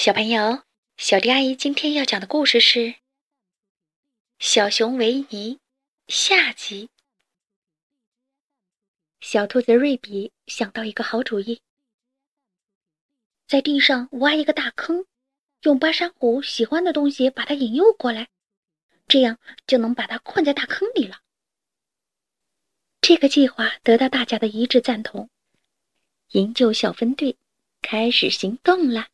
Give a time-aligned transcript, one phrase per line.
[0.00, 0.62] 小朋友，
[0.96, 2.78] 小迪阿姨今天要讲的故事是
[4.38, 5.56] 《小熊维尼》
[6.06, 6.88] 下集。
[9.18, 11.60] 小兔子瑞比想到一个好主意，
[13.48, 15.04] 在地上挖一个大坑，
[15.62, 18.28] 用巴山虎喜欢的东西把它引诱过来，
[19.08, 21.22] 这样就能把它困在大坑里了。
[23.00, 25.28] 这个计划得到大家的一致赞同，
[26.28, 27.36] 营救小分队
[27.82, 29.08] 开始行动了。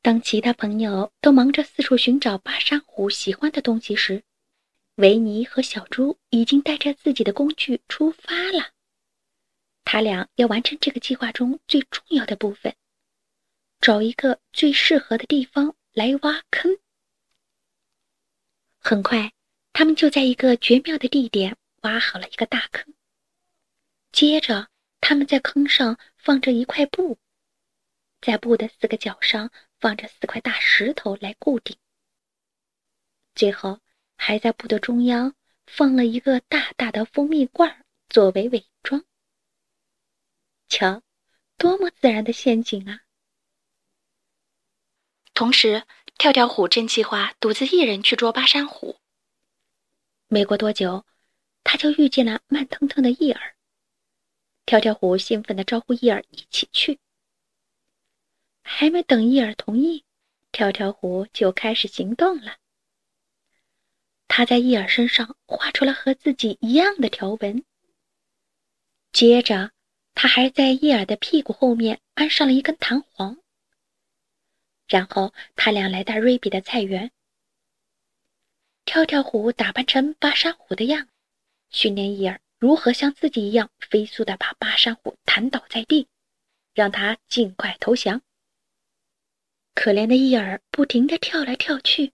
[0.00, 4.22] 当其他朋友都忙着四处寻找巴山虎喜欢的东西时，
[4.94, 8.70] 维尼和小猪已经带着自己的工具出发了。
[9.84, 12.74] 他俩要完成这个计划中最重要的部分，
[13.80, 16.78] 找一个最适合的地方来挖坑。
[18.78, 19.32] 很快，
[19.72, 22.94] 他们就在一个绝妙的地点挖好了一个大坑。
[24.12, 24.68] 接着，
[25.00, 27.18] 他们在坑上放着一块布，
[28.20, 29.50] 在布的四个角上。
[29.80, 31.76] 放着四块大石头来固定，
[33.34, 33.80] 最后
[34.16, 35.34] 还在布的中央
[35.66, 39.04] 放了一个大大的蜂蜜罐作为伪装。
[40.68, 41.02] 瞧，
[41.56, 43.02] 多么自然的陷阱啊！
[45.32, 45.84] 同时，
[46.18, 49.00] 跳跳虎正计划独自一人去捉巴山虎。
[50.26, 51.06] 没过多久，
[51.62, 53.54] 他就遇见了慢腾腾的伊尔。
[54.66, 56.98] 跳跳虎兴奋地招呼伊尔一起去。
[58.70, 60.04] 还没等伊尔同意，
[60.52, 62.58] 跳跳虎就开始行动了。
[64.28, 67.64] 他在伊尔身上画出了和自己一样的条纹。
[69.10, 69.72] 接着，
[70.14, 73.38] 他还在伊尔的屁股后面安上了一根弹簧。
[74.86, 77.10] 然后，他俩来到瑞比的菜园。
[78.84, 81.08] 跳跳虎打扮成巴山虎的样，
[81.70, 86.06] 训练伊尔如何像自己一样飞速地把巴山虎弹倒在地，
[86.74, 88.20] 让他尽快投降。
[89.80, 92.12] 可怜的伊尔不停地跳来跳去，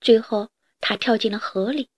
[0.00, 1.88] 最后他跳进了河里。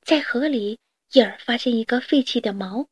[0.00, 0.78] 在河里，
[1.10, 2.86] 伊尔发现一个废弃的锚，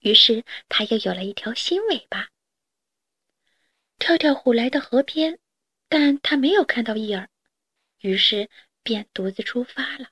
[0.00, 2.30] 于是他又有了一条新尾巴。
[4.00, 5.38] 跳跳虎来到河边，
[5.88, 7.30] 但他没有看到伊尔，
[8.00, 8.50] 于是
[8.82, 10.08] 便独自出发了。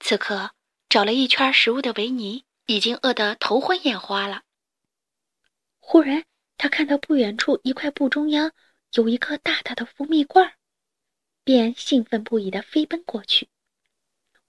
[0.00, 0.54] 此刻，
[0.88, 4.44] 找了一圈食物的维尼已经饿得头昏眼花了。
[5.78, 6.24] 忽然，
[6.56, 8.52] 他看到不远处一块布中央
[8.92, 10.54] 有一个大大的蜂蜜罐，
[11.44, 13.48] 便兴奋不已地飞奔过去，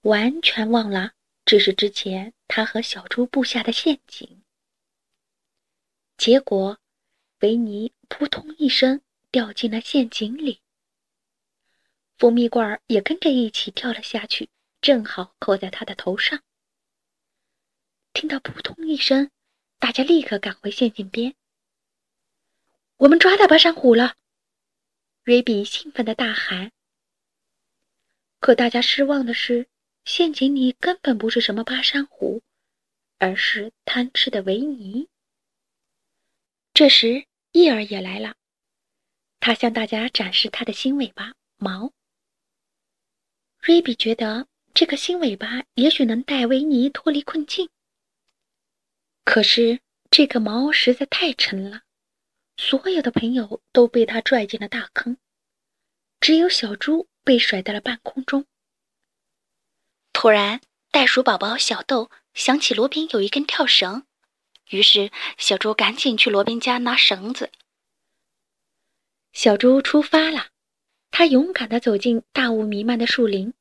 [0.02, 1.12] 完全忘了
[1.44, 4.42] 这是之前他和小猪布下的陷阱。
[6.16, 6.78] 结果，
[7.40, 10.60] 维尼扑通一声掉进了陷阱里，
[12.16, 14.48] 蜂蜜罐也跟着一起跳了下去，
[14.80, 16.40] 正好扣在他的头上。
[18.12, 19.30] 听到扑通一声，
[19.80, 21.34] 大家立刻赶回陷阱边。
[22.96, 24.14] 我们抓到巴山虎了！
[25.24, 26.70] 瑞比兴奋地大喊。
[28.38, 29.66] 可大家失望的是，
[30.04, 32.40] 陷阱里根本不是什么巴山虎，
[33.18, 35.08] 而是贪吃的维尼。
[36.72, 38.36] 这时，伊尔也来了，
[39.40, 41.92] 他向大家展示他的新尾巴毛。
[43.60, 47.68] 瑞比觉得这个新尾巴也许能带维尼脱离困境，
[49.24, 49.80] 可是
[50.10, 51.82] 这个毛实在太沉了。
[52.56, 55.16] 所有的朋友都被他拽进了大坑，
[56.20, 58.46] 只有小猪被甩在了半空中。
[60.12, 60.60] 突然，
[60.90, 64.06] 袋鼠宝宝小豆想起罗宾有一根跳绳，
[64.70, 67.50] 于是小猪赶紧去罗宾家拿绳子。
[69.32, 70.48] 小猪出发了，
[71.10, 73.52] 他勇敢地走进大雾弥漫的树林。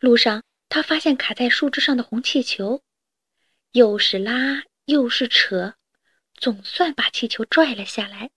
[0.00, 2.82] 路上，他发现卡在树枝上的红气球，
[3.72, 5.74] 又是拉又是扯。
[6.36, 8.30] 总算把气球拽了下来。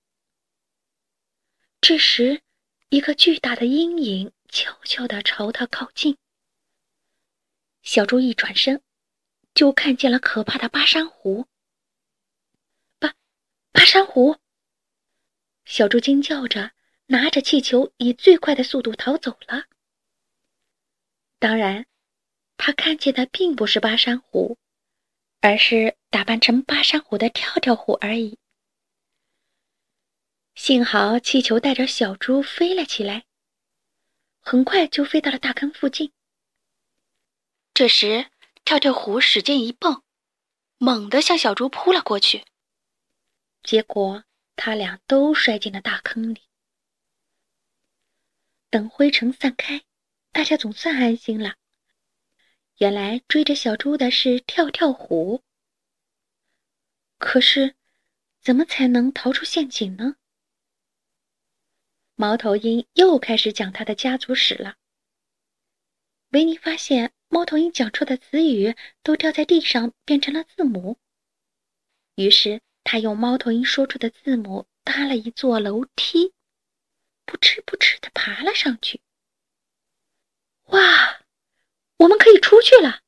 [1.81, 2.41] 这时，
[2.89, 6.17] 一个巨大的阴影悄悄地朝他靠近。
[7.81, 8.81] 小猪一转身，
[9.53, 11.47] 就看见了可怕的巴山虎。
[12.99, 13.13] 巴，
[13.71, 14.37] 巴山虎！
[15.65, 16.71] 小猪惊叫着，
[17.07, 19.65] 拿着气球，以最快的速度逃走了。
[21.39, 21.85] 当然，
[22.57, 24.57] 他看见的并不是巴山虎。
[25.41, 28.37] 而是打扮成巴山虎的跳跳虎而已。
[30.55, 33.25] 幸好气球带着小猪飞了起来，
[34.41, 36.11] 很快就飞到了大坑附近。
[37.73, 38.29] 这时，
[38.65, 40.03] 跳跳虎使劲一蹦，
[40.77, 42.43] 猛地向小猪扑了过去，
[43.63, 44.25] 结果
[44.57, 46.41] 他俩都摔进了大坑里。
[48.69, 49.83] 等灰尘散开，
[50.33, 51.55] 大家总算安心了。
[52.79, 55.43] 原来追着小猪的是跳跳虎，
[57.17, 57.75] 可是
[58.41, 60.15] 怎么才能逃出陷阱呢？
[62.15, 64.77] 猫头鹰又开始讲他的家族史了。
[66.29, 68.73] 维尼发现猫头鹰讲出的词语
[69.03, 70.97] 都掉在地上，变成了字母。
[72.15, 76.33] 于是他用猫头鹰说出的字母搭了一座楼梯，
[77.25, 79.01] 扑哧扑哧的爬了上去。
[80.67, 81.21] 哇，
[81.99, 83.01] 我们可以出去了！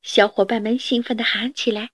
[0.00, 1.90] 小伙伴们兴奋地喊起来。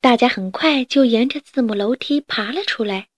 [0.00, 3.10] 大家很快就沿着字母楼梯爬了出来。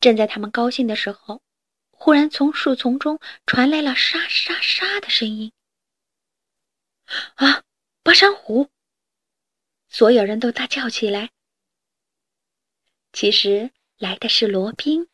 [0.00, 1.42] 正在他们高兴的时候，
[1.90, 5.52] 忽然从树丛中传来了沙沙沙的声音。
[7.34, 7.64] 啊，
[8.02, 8.70] 巴山虎！
[9.88, 11.30] 所有人都大叫起来。
[13.12, 15.08] 其实来的是罗宾，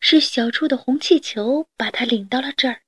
[0.00, 2.82] 是小猪的红气球把他领到了这儿。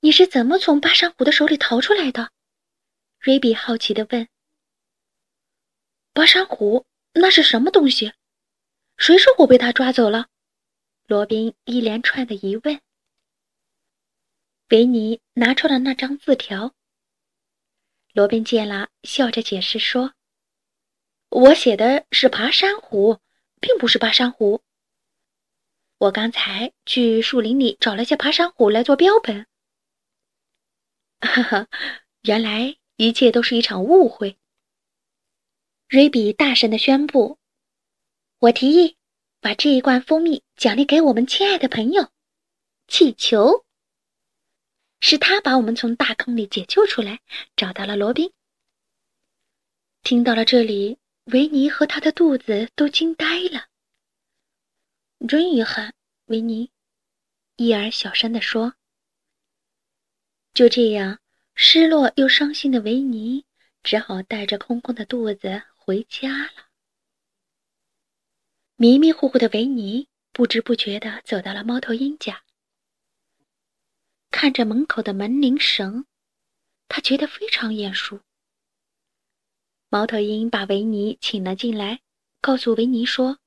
[0.00, 2.30] 你是怎么从巴山虎的手里逃出来的？
[3.18, 4.28] 瑞比好奇地问。
[6.12, 8.12] 巴山虎，那是什么东西？
[8.96, 10.28] 谁说我被他抓走了？
[11.06, 12.80] 罗宾一连串的疑问。
[14.68, 16.74] 维尼拿出了那张字条。
[18.12, 20.14] 罗宾见了，笑着解释说
[21.30, 23.18] ：“我写的是爬山虎，
[23.60, 24.62] 并不是巴山虎。
[25.98, 29.46] 我刚才去树林里找了些爬山虎来做标本。”
[31.20, 31.68] 哈哈，
[32.22, 34.36] 原来一切都是一场误会。
[35.88, 37.38] 瑞比大声的宣布。
[38.40, 38.96] 我提议
[39.40, 42.10] 把这一罐蜂蜜奖励给我们亲爱的朋友
[42.88, 43.64] 气球。
[45.00, 47.20] 是他把我们从大坑里解救出来，
[47.56, 48.32] 找到了罗宾。
[50.02, 53.66] 听到了这里，维尼和他的肚子都惊呆了。
[55.26, 55.94] 真遗憾，
[56.26, 56.70] 维尼，
[57.56, 58.74] 伊尔小声地说。
[60.52, 61.18] 就这样，
[61.54, 63.46] 失落又伤心的维尼
[63.82, 66.68] 只好带着空空的肚子回家了。
[68.76, 72.44] 迷迷糊糊的维尼不知不觉地走到了猫头鹰家，
[74.30, 76.04] 看着门口的门铃绳，
[76.86, 78.20] 他觉得非常眼熟。
[79.88, 82.02] 猫头鹰把维尼请了进来，
[82.42, 83.38] 告诉维尼说：“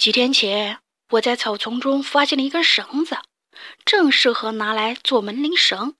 [0.00, 0.80] 几天前
[1.10, 3.18] 我在草丛中发现了一根绳子，
[3.84, 5.94] 正适合拿来做门铃绳。”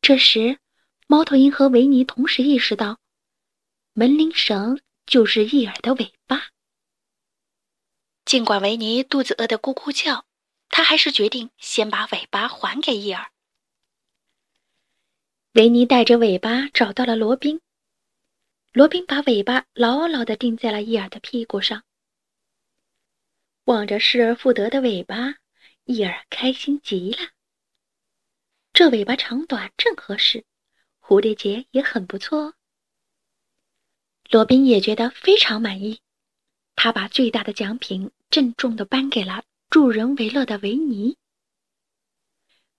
[0.00, 0.58] 这时，
[1.06, 2.98] 猫头鹰和维尼同时意识到，
[3.92, 4.80] 门铃绳。
[5.06, 6.48] 就是伊尔的尾巴。
[8.26, 10.26] 尽管维尼肚子饿得咕咕叫，
[10.68, 13.30] 他还是决定先把尾巴还给伊尔。
[15.52, 17.62] 维尼带着尾巴找到了罗宾，
[18.72, 21.82] 罗宾把尾巴牢牢地钉在了伊尔的屁股上。
[23.68, 25.34] 望着失而复得的尾巴，
[25.84, 27.18] 伊尔开心极了。
[28.72, 30.46] 这尾巴长短正合适，
[31.02, 32.54] 蝴蝶结也很不错哦。
[34.30, 36.00] 罗宾也觉得非常满意，
[36.76, 41.18] 他把最大的奖品郑重地颁给了助人为乐的维尼。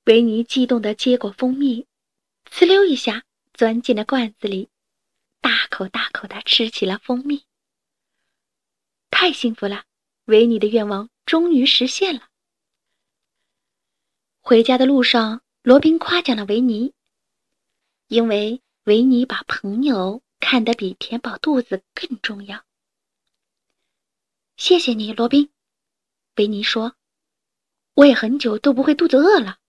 [0.05, 1.85] 维尼激动地接过蜂蜜，
[2.49, 4.69] 呲溜一下钻进了罐子里，
[5.39, 7.45] 大口大口地吃起了蜂蜜。
[9.11, 9.83] 太幸福了，
[10.29, 12.29] 维尼的愿望终于实现了。
[14.39, 16.93] 回家的路上，罗宾夸奖了维尼，
[18.07, 20.23] 因为维尼把朋友。
[20.41, 22.63] 看得比填饱肚子更重要。
[24.55, 25.51] 谢谢你，罗宾。
[26.37, 26.95] 维尼说
[27.93, 29.59] ：“我也很久都不会肚子饿了。”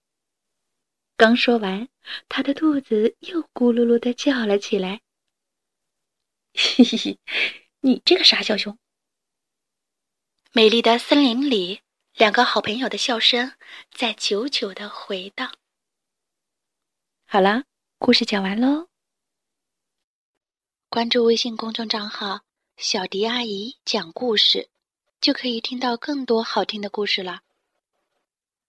[1.19, 1.89] 刚说完，
[2.29, 5.03] 他的肚子又咕噜噜的叫了起来。
[6.55, 7.19] 嘿嘿嘿，
[7.81, 8.79] 你这个傻小熊！
[10.53, 11.81] 美丽的森林里，
[12.15, 13.53] 两个好朋友的笑声
[13.93, 15.55] 在久久的回荡。
[17.25, 17.63] 好了，
[17.99, 18.89] 故事讲完喽。
[20.89, 22.41] 关注微信公众账号
[22.77, 24.71] “小迪阿姨讲故事”，
[25.23, 27.43] 就可以听到更多好听的故事了。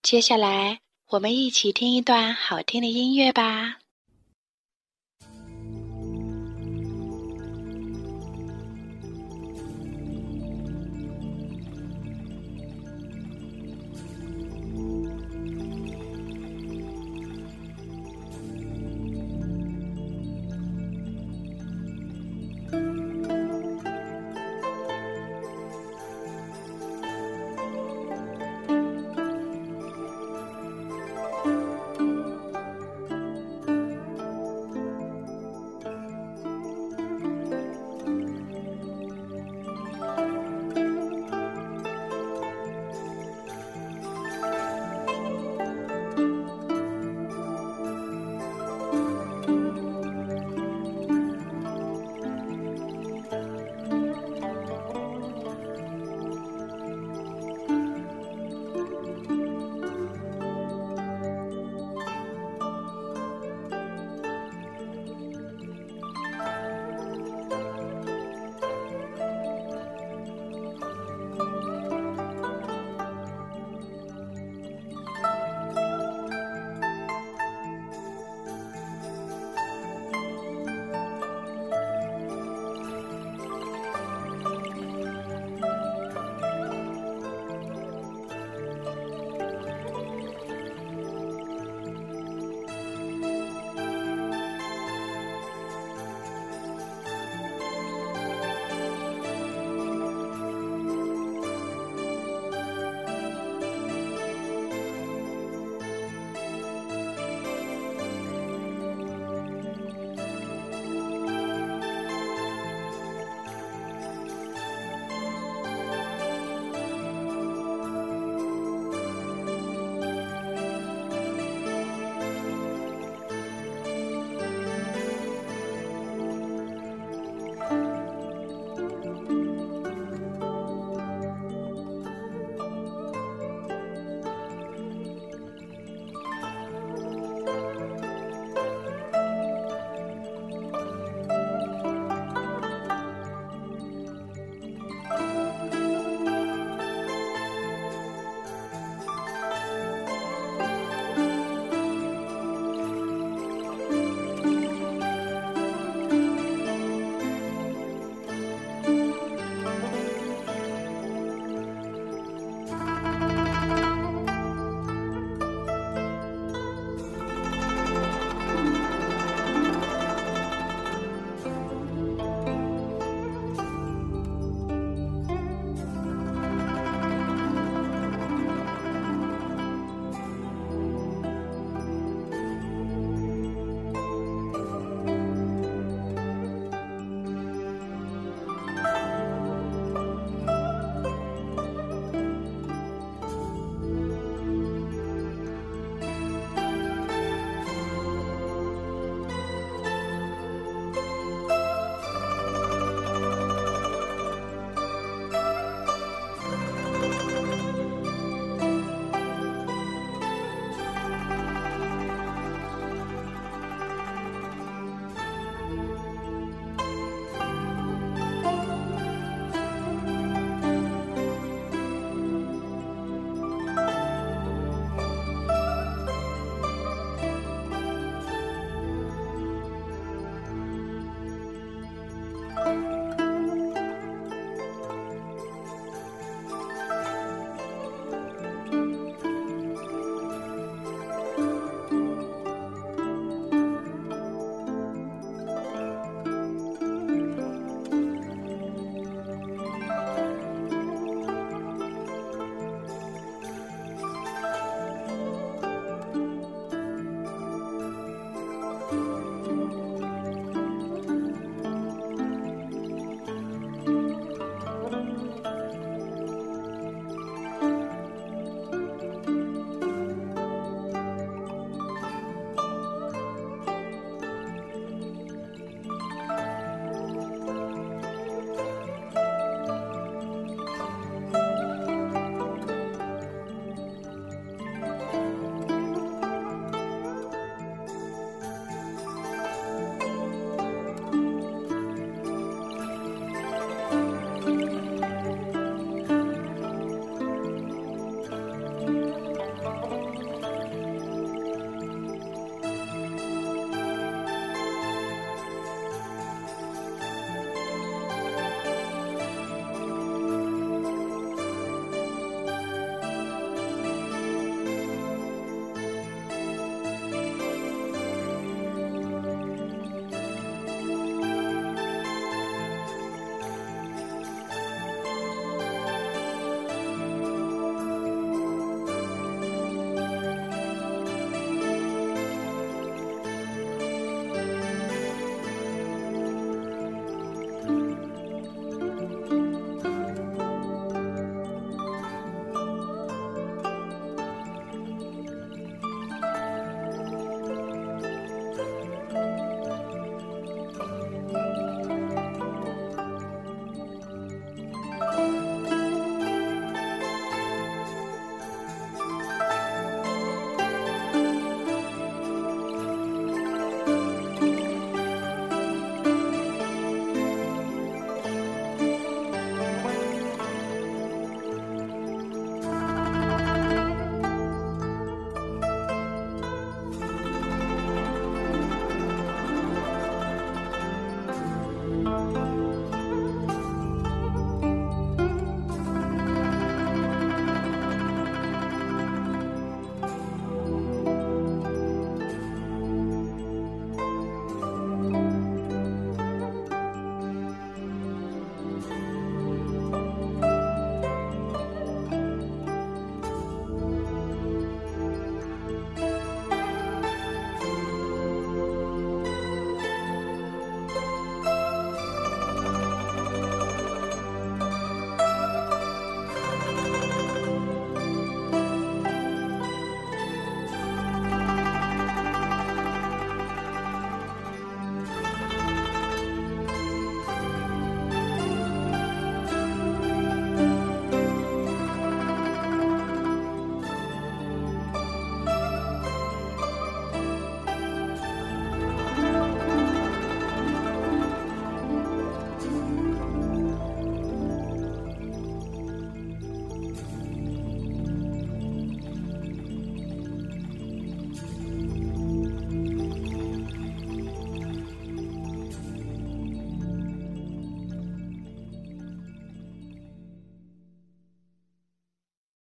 [0.04, 3.81] 接下来，我们一起听一段好听的音乐吧。